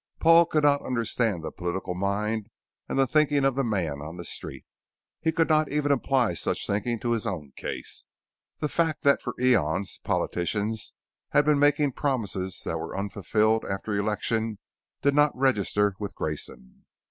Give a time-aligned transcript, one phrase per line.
[0.19, 2.47] Paul could not understand the political mind
[2.89, 4.65] and the thinking of the man on the street.
[5.19, 8.07] He could not even apply such thinking to his own case.
[8.57, 10.95] The fact that for eons, politicians
[11.33, 14.57] have been making promises that were unfulfilled after election
[15.03, 16.85] did not register with Grayson.